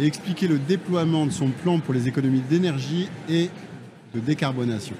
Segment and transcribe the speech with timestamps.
[0.00, 3.50] et expliquer le déploiement de son plan pour les économies d'énergie et
[4.14, 4.94] de décarbonation.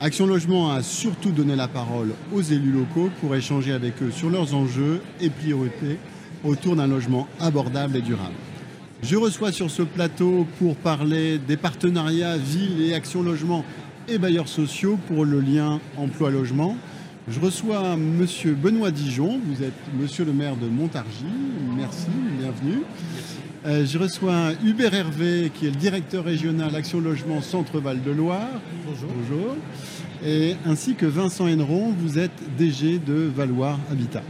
[0.00, 4.30] Action Logement a surtout donné la parole aux élus locaux pour échanger avec eux sur
[4.30, 5.98] leurs enjeux et priorités
[6.44, 8.34] autour d'un logement abordable et durable.
[9.02, 13.64] Je reçois sur ce plateau pour parler des partenariats Ville et Action Logement
[14.08, 16.76] et bailleurs sociaux pour le lien emploi-logement.
[17.28, 21.24] Je reçois Monsieur Benoît Dijon, vous êtes Monsieur le maire de Montargis,
[21.76, 22.08] merci,
[22.40, 22.82] bienvenue.
[23.64, 28.48] Euh, je reçois Hubert Hervé, qui est le directeur régional Action Logement Centre-Val de Loire.
[28.84, 29.08] Bonjour.
[29.16, 29.56] Bonjour.
[30.26, 34.22] Et ainsi que Vincent Henneron, vous êtes DG de Valoir Habitat.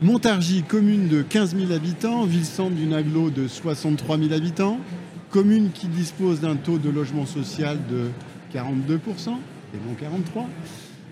[0.00, 4.78] Montargis, commune de 15 000 habitants, ville-centre d'une aglo de 63 000 habitants,
[5.28, 8.08] commune qui dispose d'un taux de logement social de
[8.54, 8.60] 42%,
[9.74, 10.46] et non 43%.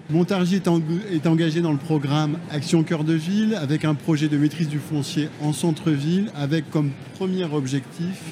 [0.08, 0.62] Montargis
[1.10, 4.78] est, engagé dans le programme Action Cœur de Ville avec un projet de maîtrise du
[4.78, 8.22] foncier en centre-ville avec comme premier objectif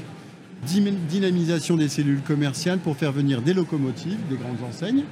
[1.08, 5.02] dynamisation des cellules commerciales pour faire venir des locomotives, des grandes enseignes,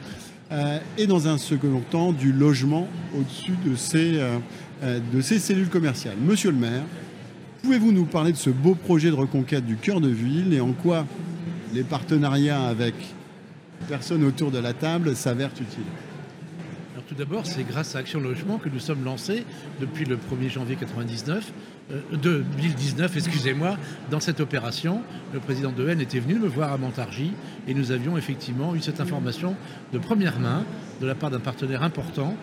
[0.53, 2.87] euh, et dans un second temps du logement
[3.19, 4.39] au-dessus de, ces, euh,
[4.85, 6.17] euh, de ces cellules commerciales.
[6.25, 6.85] Monsieur le maire,
[7.63, 10.73] pouvez-vous nous parler de ce beau projet de reconquête du cœur de ville et en
[10.73, 11.07] quoi
[11.75, 12.95] les partenariats avec
[13.89, 16.12] personnes autour de la table s'avèrent utiles?
[17.01, 19.45] Tout d'abord, c'est grâce à Action Logement que nous sommes lancés
[19.81, 21.53] depuis le 1er janvier 99,
[22.12, 23.77] 2019, excusez-moi,
[24.11, 25.01] dans cette opération.
[25.33, 27.33] Le président de Haine était venu me voir à Montargis
[27.67, 29.57] et nous avions effectivement eu cette information
[29.93, 30.65] de première main
[31.01, 32.37] de la part d'un partenaire important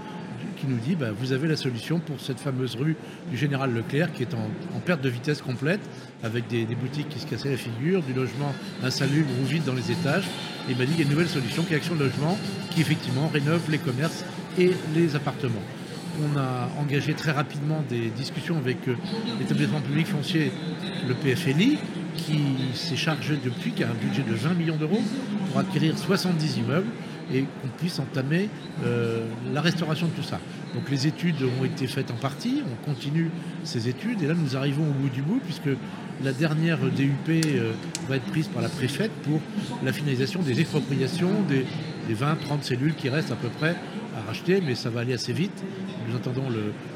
[0.58, 2.96] qui nous dit bah, vous avez la solution pour cette fameuse rue
[3.30, 5.82] du Général Leclerc qui est en, perte de vitesse complète,
[6.24, 9.92] avec des, boutiques qui se cassaient la figure, du logement insalubre ou vide dans les
[9.92, 10.26] étages.
[10.68, 12.38] Et il m'a dit il y a une nouvelle solution qui est Action Logement,
[12.72, 14.24] qui effectivement rénove les commerces
[14.58, 15.64] et les appartements.
[16.22, 18.96] On a engagé très rapidement des discussions avec euh,
[19.40, 20.52] l'établissement public foncier,
[21.08, 21.78] le PFLI,
[22.16, 22.42] qui
[22.74, 25.02] s'est chargé depuis, qui a un budget de 20 millions d'euros
[25.48, 26.90] pour acquérir 70 immeubles
[27.34, 28.50] et qu'on puisse entamer
[28.86, 30.40] euh, la restauration de tout ça.
[30.74, 33.32] Donc les études ont été faites en partie, on continue
[33.64, 35.70] ces études et là nous arrivons au bout du bout puisque
[36.24, 37.72] la dernière DUP euh,
[38.08, 39.40] va être prise par la préfète pour
[39.84, 41.66] la finalisation des expropriations des,
[42.14, 43.76] 20-30 cellules qui restent à peu près
[44.18, 45.64] à racheter, mais ça va aller assez vite.
[46.08, 46.48] Nous attendons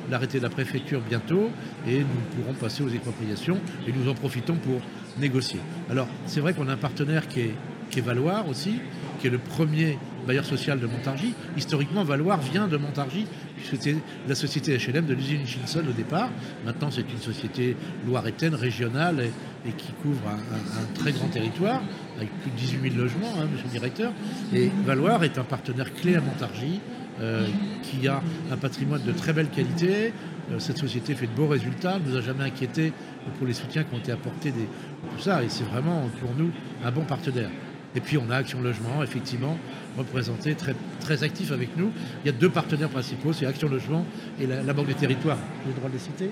[0.09, 1.51] l'arrêté de la préfecture bientôt
[1.87, 4.81] et nous pourrons passer aux expropriations et nous en profitons pour
[5.19, 5.59] négocier.
[5.91, 7.53] Alors c'est vrai qu'on a un partenaire qui est,
[7.91, 8.79] qui est Valoir aussi,
[9.19, 11.33] qui est le premier bailleur social de Montargis.
[11.57, 16.29] Historiquement, Valoir vient de Montargis, puisque c'était la société HLM de l'usine Chinson au départ.
[16.65, 17.75] Maintenant, c'est une société
[18.05, 19.29] loiretaine, régionale,
[19.65, 21.81] et, qui couvre un, très grand territoire,
[22.17, 24.11] avec plus de 18 000 logements, hein, monsieur le directeur.
[24.53, 26.79] Et Valoir est un partenaire clé à Montargis,
[27.21, 27.45] euh,
[27.83, 30.13] qui a un patrimoine de très belle qualité.
[30.51, 32.91] Euh, cette société fait de beaux résultats, ne nous a jamais inquiété
[33.37, 36.51] pour les soutiens qui ont été apportés, tout ça, et c'est vraiment pour nous
[36.83, 37.49] un bon partenaire.
[37.95, 39.57] Et puis on a Action Logement, effectivement,
[39.97, 41.91] représenté, très, très actif avec nous.
[42.23, 44.05] Il y a deux partenaires principaux, c'est Action Logement
[44.41, 45.37] et la, Banque des Territoires.
[45.37, 46.29] Avez le droit de les citer?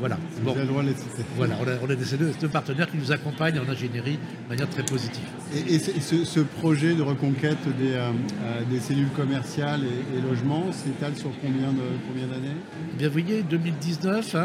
[0.00, 0.18] Voilà.
[0.42, 1.24] Vous avez le droit de les citer.
[1.36, 5.22] Voilà, on a, ces deux, partenaires qui nous accompagnent en ingénierie de manière très positive.
[5.68, 11.30] Et, ce, projet de reconquête des, euh, euh, des cellules commerciales et, logements s'étale sur
[11.40, 12.56] combien d'années?
[12.94, 14.36] Eh Bien, vous voyez, 2019,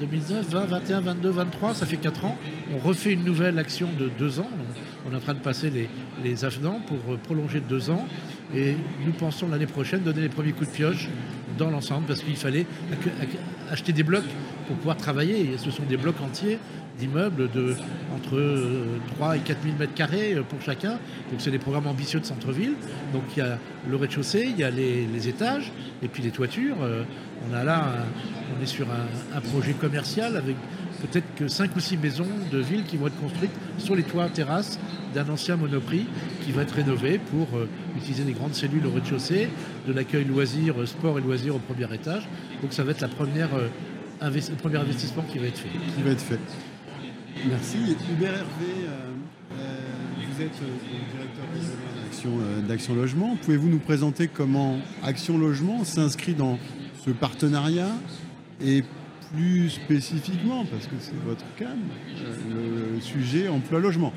[0.00, 2.36] 2019, 20, 21, 22, 23, ça fait 4 ans.
[2.74, 4.50] On refait une nouvelle action de 2 ans.
[5.12, 5.70] On est en train de passer
[6.24, 8.06] les, avenants pour euh, prolonger de deux ans.
[8.56, 8.74] Et
[9.04, 11.08] nous pensons l'année prochaine donner les premiers coups de pioche
[11.58, 12.64] dans l'ensemble parce qu'il fallait
[13.70, 14.24] acheter des blocs
[14.66, 15.50] pour pouvoir travailler.
[15.58, 16.58] Ce sont des blocs entiers
[16.98, 17.74] d'immeubles de
[18.14, 18.30] entre
[19.16, 20.92] 3 euh, et 4 000 mètres carrés euh, pour chacun.
[21.30, 22.74] Donc c'est des programmes ambitieux de centre-ville.
[23.12, 25.72] Donc il y a le rez-de-chaussée, il y a les, étages
[26.02, 26.76] et puis les toitures.
[27.50, 27.84] On a là,
[28.58, 30.56] on est sur un projet commercial avec
[31.02, 34.28] peut-être que 5 ou 6 maisons de ville qui vont être construites sur les toits
[34.28, 34.78] terrasses
[35.14, 36.06] d'un ancien monoprix
[36.44, 39.48] qui va être rénové pour euh, utiliser des grandes cellules au rez-de-chaussée,
[39.86, 42.28] de l'accueil loisirs, euh, sport et loisirs au premier étage.
[42.62, 43.68] Donc ça va être la première, euh,
[44.22, 45.68] le premier investissement qui va être fait.
[45.96, 46.40] Qui va être fait.
[47.48, 47.96] Merci.
[48.12, 48.86] Hubert Hervé,
[49.50, 50.60] vous êtes
[51.14, 53.36] directeur d'Action Logement.
[53.42, 56.58] Pouvez-vous nous présenter comment Action Logement s'inscrit dans
[57.04, 57.90] ce partenariat
[58.64, 58.84] et
[59.32, 61.70] plus spécifiquement, parce que c'est votre cas,
[62.50, 64.12] le sujet emploi-logement.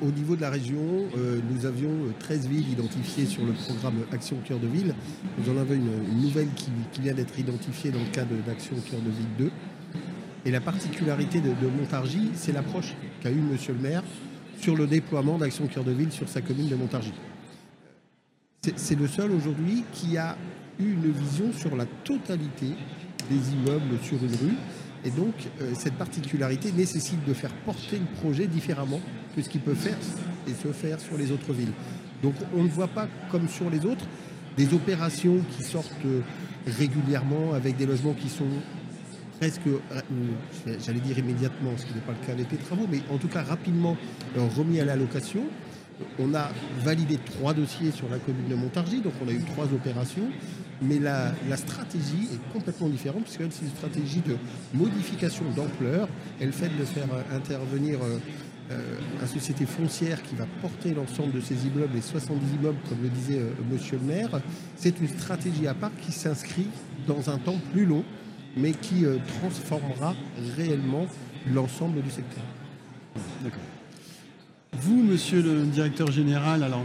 [0.00, 0.80] au, niveau de la région,
[1.16, 4.94] euh, nous avions 13 villes identifiées sur le programme Action Cœur de Ville.
[5.38, 6.70] Nous en avons une, nouvelle qui,
[7.00, 9.50] vient d'être identifiée dans le cadre d'Action Cœur de Ville 2.
[10.44, 14.02] Et la particularité de, Montargis, c'est l'approche qu'a eu Monsieur le maire
[14.60, 17.12] sur le déploiement d'Action Cœur de Ville sur sa commune de Montargis.
[18.76, 20.36] C'est le seul aujourd'hui qui a
[20.84, 22.74] une vision sur la totalité
[23.30, 24.56] des immeubles sur une rue.
[25.04, 29.00] Et donc, euh, cette particularité nécessite de faire porter le projet différemment
[29.34, 29.96] que ce qu'il peut faire
[30.46, 31.72] et se faire sur les autres villes.
[32.22, 34.06] Donc, on ne voit pas, comme sur les autres,
[34.56, 36.20] des opérations qui sortent euh,
[36.66, 38.46] régulièrement avec des logements qui sont
[39.40, 40.00] presque, euh,
[40.86, 43.26] j'allais dire immédiatement, ce qui n'est pas le cas avec les travaux, mais en tout
[43.26, 43.96] cas rapidement
[44.56, 45.42] remis à la location.
[46.20, 46.50] On a
[46.84, 50.28] validé trois dossiers sur la commune de Montargis, donc on a eu trois opérations
[50.82, 54.36] mais la, stratégie est complètement différente puisque c'est une stratégie de
[54.74, 56.08] modification d'ampleur.
[56.40, 58.18] Elle fait de faire euh, intervenir euh,
[58.70, 63.02] euh, une société foncière qui va porter l'ensemble de ces immeubles, les 70 immeubles, comme
[63.02, 63.40] le disait
[63.70, 64.40] Monsieur le maire.
[64.76, 66.66] C'est une stratégie à part qui s'inscrit
[67.06, 68.04] dans un temps plus long,
[68.56, 69.04] mais qui
[69.40, 70.14] transformera
[70.56, 71.06] réellement
[71.52, 72.44] l'ensemble du secteur.
[73.42, 73.60] D'accord.
[74.80, 76.84] Vous, monsieur le directeur général, alors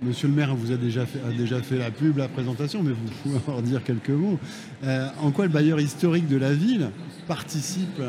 [0.00, 3.60] Monsieur le maire vous a déjà fait, la pub, la présentation, mais vous pouvez en
[3.60, 4.38] dire quelques mots.
[4.84, 6.90] Euh, en quoi le bailleur historique de la ville
[7.26, 8.00] participe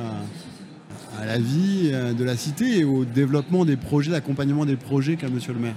[1.19, 5.15] à, la vie euh, de la cité et au développement des projets, l'accompagnement des projets
[5.15, 5.75] qu'a Monsieur le maire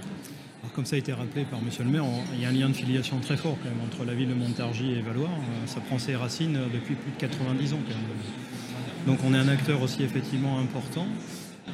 [0.74, 2.74] comme ça a été rappelé par Monsieur le maire, il y a un lien de
[2.74, 5.28] filiation très fort quand même entre la ville de Montargis et Valois.
[5.28, 9.06] Euh, ça prend ses racines depuis plus de 90 ans quand même.
[9.06, 11.06] Donc on est un acteur aussi effectivement important.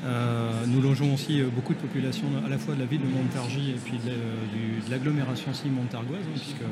[0.04, 3.06] Euh, nous logeons aussi euh, beaucoup de populations à la fois de la ville de
[3.06, 6.62] Montargis et puis de, euh, l'agglomération aussi montargoise, hein, puisque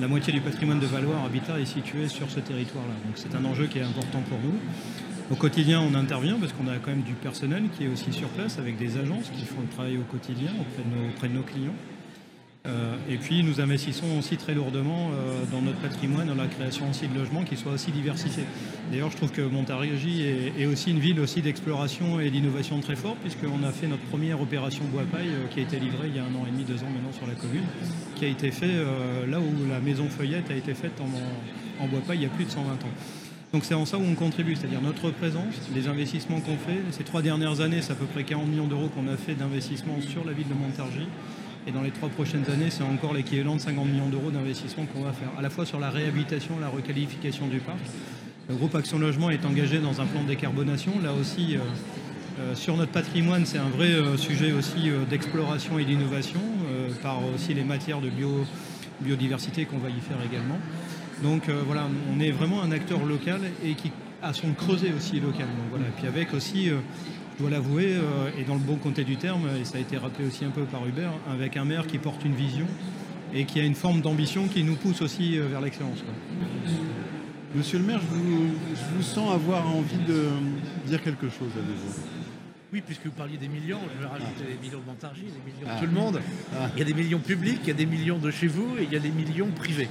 [0.00, 2.94] la moitié du patrimoine de Valois Habitat est situé sur ce territoire-là.
[3.04, 4.54] Donc c'est un enjeu qui est important pour nous.
[5.30, 8.28] Au quotidien, on intervient parce qu'on a quand même du personnel qui est aussi sur
[8.28, 11.74] place avec des agences qui font le travail au quotidien auprès de nos clients.
[12.68, 16.90] Euh, et puis nous investissons aussi très lourdement euh, dans notre patrimoine, dans la création
[16.90, 18.44] aussi de logements qui soient aussi diversifiés.
[18.90, 20.22] D'ailleurs, je trouve que Montargis
[20.58, 24.40] est, aussi une ville aussi d'exploration et d'innovation très forte, puisqu'on a fait notre première
[24.40, 26.82] opération bois-paille euh, qui a été livrée il y a un an et demi, deux
[26.82, 27.64] ans maintenant sur la commune,
[28.16, 28.84] qui a été fait
[29.28, 32.44] là où la maison feuillette a été faite en, en bois-paille il y a plus
[32.44, 32.76] de 120 ans.
[33.52, 36.80] Donc c'est en ça où on contribue, c'est-à-dire notre présence, les investissements qu'on fait.
[36.90, 40.00] Ces trois dernières années, c'est à peu près 40 millions d'euros qu'on a fait d'investissement
[40.00, 41.08] sur la ville de Montargis.
[41.66, 45.02] Et dans les trois prochaines années, c'est encore l'équivalent de 50 millions d'euros d'investissement qu'on
[45.02, 47.78] va faire, à la fois sur la réhabilitation, la requalification du parc.
[48.48, 50.92] Le groupe Action Logement est engagé dans un plan de décarbonation.
[51.02, 51.60] Là aussi, euh,
[52.40, 56.40] euh, sur notre patrimoine, c'est un vrai euh, sujet aussi d'exploration et d'innovation,
[57.02, 58.10] par aussi les matières de
[59.02, 60.58] biodiversité qu'on va y faire également.
[61.22, 65.46] Donc voilà, on est vraiment un acteur local et qui a son creuset aussi local.
[65.76, 66.70] Et puis avec aussi
[67.38, 69.96] je dois l'avouer, euh, et dans le bon côté du terme, et ça a été
[69.96, 72.66] rappelé aussi un peu par Hubert, avec un maire qui porte une vision
[73.32, 75.98] et qui a une forme d'ambition qui nous pousse aussi euh, vers l'excellence.
[77.54, 80.26] Monsieur le maire, je vous, sens avoir envie de
[80.86, 81.94] dire quelque chose à vous.
[82.72, 85.66] Oui, puisque vous parliez des millions, je vais rajouter les millions de Montargis, les millions
[85.66, 85.78] de ah.
[85.80, 86.20] tout le monde.
[86.54, 86.68] Ah.
[86.74, 88.82] Il y a des millions publics, il y a des millions de chez vous et
[88.82, 89.88] il y a des millions privés.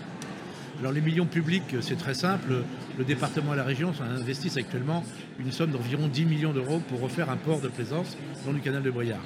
[0.79, 2.63] Alors les millions publics, c'est très simple.
[2.99, 5.03] Le département et la région investissent actuellement
[5.39, 8.15] une somme d'environ 10 millions d'euros pour refaire un port de plaisance
[8.45, 9.23] dans le canal de Briard.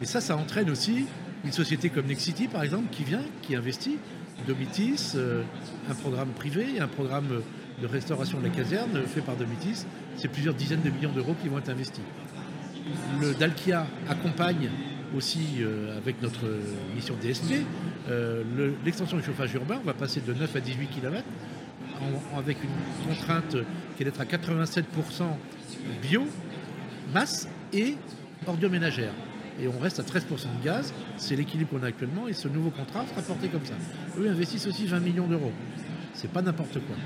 [0.00, 1.06] Et ça, ça entraîne aussi
[1.44, 3.98] une société comme Nexity, par exemple, qui vient, qui investit.
[4.46, 5.42] Domitis, euh,
[5.90, 7.42] un programme privé, un programme
[7.80, 9.84] de restauration de la caserne fait par Domitis.
[10.16, 12.04] C'est plusieurs dizaines de millions d'euros qui vont être investis.
[13.20, 14.70] Le Dalkia accompagne
[15.16, 16.44] aussi euh, avec notre
[16.94, 17.64] mission DSP,
[18.10, 18.42] euh,
[18.84, 21.24] l'extension du chauffage urbain, on va passer de 9 à 18 km
[22.36, 23.56] avec une contrainte
[23.96, 24.84] qui est d'être à 87%
[26.02, 26.26] bio,
[27.12, 27.96] masse et
[28.46, 29.14] ordures ménagères.
[29.60, 30.20] Et on reste à 13%
[30.60, 33.74] de gaz, c'est l'équilibre qu'on a actuellement, et ce nouveau contrat sera porté comme ça.
[34.18, 35.52] Eux investissent aussi 20 millions d'euros.
[36.14, 36.96] C'est pas n'importe quoi.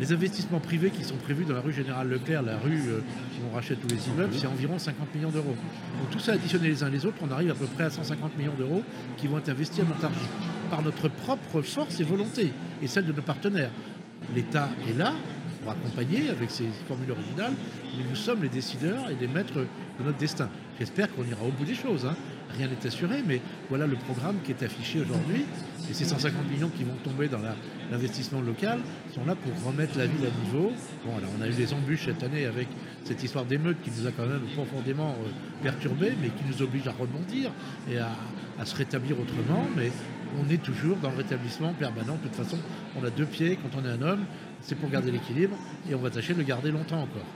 [0.00, 3.52] Les investissements privés qui sont prévus dans la rue Générale Leclerc, la rue euh, où
[3.52, 5.54] on rachète tous les immeubles, c'est environ 50 millions d'euros.
[6.00, 8.36] Donc tout ça additionné les uns les autres, on arrive à peu près à 150
[8.36, 8.82] millions d'euros
[9.16, 10.18] qui vont être investis à Montargis
[10.68, 13.70] par notre propre force et volonté et celle de nos partenaires.
[14.34, 15.12] L'État est là
[15.62, 17.52] pour accompagner avec ses formules originales,
[17.96, 20.48] mais nous sommes les décideurs et les maîtres de notre destin.
[20.78, 22.04] J'espère qu'on ira au bout des choses.
[22.04, 22.16] Hein.
[22.56, 25.44] Rien n'est assuré, mais voilà le programme qui est affiché aujourd'hui.
[25.88, 27.40] Et ces 150 millions qui vont tomber dans
[27.90, 28.78] l'investissement local
[29.14, 30.72] sont là pour remettre la ville à niveau.
[31.04, 32.68] Bon, alors on a eu des embûches cette année avec
[33.04, 35.30] cette histoire d'émeute qui nous a quand même profondément euh,
[35.62, 37.50] perturbés, mais qui nous oblige à rebondir
[37.90, 38.10] et à,
[38.58, 39.66] à se rétablir autrement.
[39.76, 39.90] Mais
[40.40, 42.14] on est toujours dans le rétablissement permanent.
[42.14, 42.58] De toute façon,
[43.00, 44.24] on a deux pieds quand on est un homme,
[44.60, 45.56] c'est pour garder l'équilibre
[45.88, 47.26] et on va tâcher de le garder longtemps encore.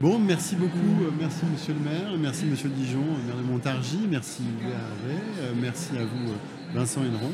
[0.00, 4.40] Bon, merci beaucoup, euh, merci Monsieur le maire, merci Monsieur Dijon, maire de Montargis, merci
[4.62, 6.32] Léa merci à vous
[6.74, 7.32] Vincent Héneron.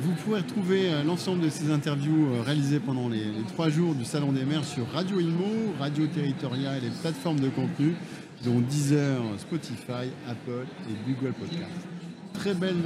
[0.00, 4.44] Vous pourrez retrouver l'ensemble de ces interviews réalisées pendant les, trois jours du Salon des
[4.44, 7.96] maires sur Radio Ilmo, Radio Territoriale et les plateformes de contenu,
[8.44, 11.88] dont Deezer, Spotify, Apple et Google Podcast.
[12.32, 12.84] Très belle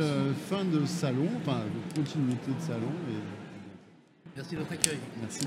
[0.49, 1.61] fin de salon, enfin
[1.95, 2.93] continuité de salon.
[4.35, 4.99] Merci de votre accueil.
[5.21, 5.47] Merci